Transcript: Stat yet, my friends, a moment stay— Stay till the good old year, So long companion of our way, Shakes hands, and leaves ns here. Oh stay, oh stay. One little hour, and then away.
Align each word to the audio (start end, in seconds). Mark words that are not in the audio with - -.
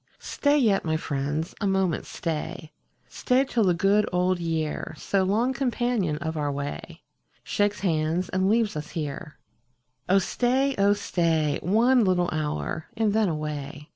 Stat 0.17 0.59
yet, 0.63 0.83
my 0.83 0.97
friends, 0.97 1.53
a 1.61 1.67
moment 1.67 2.07
stay— 2.07 2.71
Stay 3.07 3.43
till 3.43 3.65
the 3.65 3.75
good 3.75 4.09
old 4.11 4.39
year, 4.39 4.95
So 4.97 5.21
long 5.21 5.53
companion 5.53 6.17
of 6.17 6.35
our 6.35 6.51
way, 6.51 7.03
Shakes 7.43 7.81
hands, 7.81 8.27
and 8.29 8.49
leaves 8.49 8.75
ns 8.75 8.89
here. 8.97 9.37
Oh 10.09 10.17
stay, 10.17 10.73
oh 10.79 10.93
stay. 10.93 11.59
One 11.61 12.03
little 12.03 12.29
hour, 12.31 12.87
and 12.97 13.13
then 13.13 13.29
away. 13.29 13.89